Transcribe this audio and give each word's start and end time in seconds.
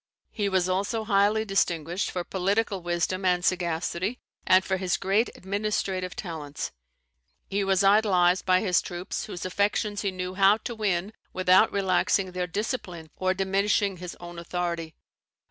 He 0.31 0.49
was 0.49 0.67
also 0.67 1.03
highly 1.03 1.45
distinguished 1.45 2.09
for 2.09 2.23
political 2.23 2.81
wisdom 2.81 3.23
and 3.23 3.45
sagacity, 3.45 4.19
and 4.47 4.65
for 4.65 4.77
his 4.77 4.97
great 4.97 5.29
administrative 5.35 6.15
talents. 6.15 6.71
He 7.47 7.63
was 7.63 7.83
idolised 7.83 8.43
by 8.43 8.61
his 8.61 8.81
troops, 8.81 9.25
whose 9.25 9.45
affections 9.45 10.01
he 10.01 10.09
knew 10.09 10.33
how 10.33 10.57
to 10.57 10.73
win 10.73 11.13
without 11.33 11.71
relaxing 11.71 12.31
their 12.31 12.47
discipline 12.47 13.11
or 13.15 13.35
diminishing 13.35 13.97
his 13.97 14.17
own 14.19 14.39
authority. 14.39 14.95